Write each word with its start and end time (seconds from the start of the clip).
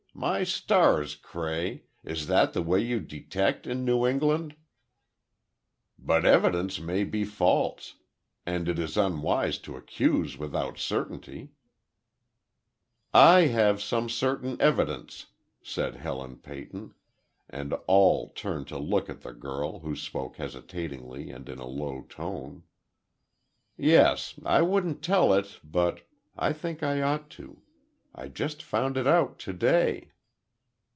My 0.13 0.43
stars, 0.43 1.15
Cray! 1.15 1.85
is 2.03 2.27
that 2.27 2.53
the 2.53 2.61
way 2.61 2.79
you 2.79 2.99
detect 2.99 3.65
in 3.65 3.83
New 3.83 4.05
England!" 4.05 4.55
"But 5.97 6.25
evidence 6.25 6.79
may 6.79 7.05
be 7.05 7.23
false, 7.23 7.95
and 8.45 8.69
it 8.69 8.77
is 8.77 8.97
unwise 8.97 9.57
to 9.59 9.77
accuse 9.77 10.37
without 10.37 10.77
certainty—" 10.77 11.53
"I 13.13 13.43
have 13.47 13.81
some 13.81 14.09
certain 14.09 14.61
evidence," 14.61 15.27
said 15.63 15.95
Helen 15.95 16.37
Peyton, 16.37 16.93
and 17.49 17.73
all 17.87 18.29
turned 18.29 18.67
to 18.67 18.77
look 18.77 19.09
at 19.09 19.21
the 19.21 19.33
girl, 19.33 19.79
who 19.79 19.95
spoke 19.95 20.35
hesitatingly 20.35 21.31
and 21.31 21.49
in 21.49 21.57
a 21.57 21.65
low 21.65 22.01
tone. 22.09 22.61
"Yes, 23.75 24.35
I 24.45 24.61
wouldn't 24.61 25.01
tell 25.01 25.33
it—but—I 25.33 26.53
think 26.53 26.83
I 26.83 27.01
ought 27.01 27.29
to. 27.31 27.63
I 28.13 28.27
just 28.27 28.61
found 28.61 28.97
it 28.97 29.07
out 29.07 29.39
today." 29.39 30.09